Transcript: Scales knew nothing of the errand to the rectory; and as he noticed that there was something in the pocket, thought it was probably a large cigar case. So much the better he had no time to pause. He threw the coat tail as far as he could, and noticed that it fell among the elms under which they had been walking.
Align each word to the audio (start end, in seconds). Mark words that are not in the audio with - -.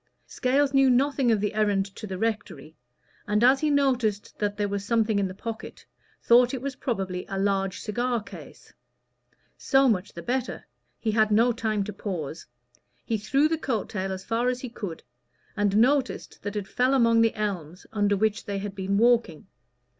Scales 0.25 0.73
knew 0.73 0.89
nothing 0.89 1.31
of 1.31 1.39
the 1.39 1.53
errand 1.53 1.85
to 1.95 2.07
the 2.07 2.17
rectory; 2.17 2.75
and 3.27 3.43
as 3.43 3.59
he 3.59 3.69
noticed 3.69 4.35
that 4.39 4.57
there 4.57 4.67
was 4.67 4.83
something 4.83 5.19
in 5.19 5.27
the 5.27 5.35
pocket, 5.35 5.85
thought 6.23 6.55
it 6.55 6.61
was 6.63 6.75
probably 6.77 7.23
a 7.29 7.37
large 7.37 7.79
cigar 7.81 8.19
case. 8.23 8.73
So 9.59 9.87
much 9.87 10.13
the 10.13 10.23
better 10.23 10.65
he 10.99 11.11
had 11.11 11.29
no 11.29 11.51
time 11.51 11.83
to 11.83 11.93
pause. 11.93 12.47
He 13.05 13.19
threw 13.19 13.47
the 13.47 13.59
coat 13.59 13.89
tail 13.91 14.11
as 14.11 14.25
far 14.25 14.49
as 14.49 14.61
he 14.61 14.69
could, 14.69 15.03
and 15.55 15.77
noticed 15.77 16.41
that 16.41 16.55
it 16.55 16.67
fell 16.67 16.95
among 16.95 17.21
the 17.21 17.35
elms 17.35 17.85
under 17.93 18.17
which 18.17 18.45
they 18.45 18.57
had 18.57 18.73
been 18.73 18.97
walking. 18.97 19.45